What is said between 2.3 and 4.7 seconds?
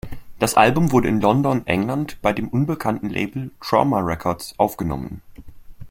dem unbekannten Label Trauma Records